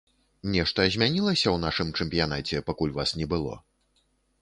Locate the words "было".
3.37-3.53